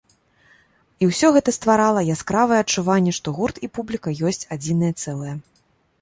І 1.05 1.09
ўсе 1.09 1.27
гэта 1.35 1.53
стварала 1.57 2.01
яскравае 2.15 2.59
адчуванне, 2.63 3.13
што 3.19 3.27
гурт 3.41 3.61
і 3.69 3.69
публіка 3.79 4.09
ёсць 4.31 4.47
адзінае 4.57 4.93
цэлае. 5.01 5.35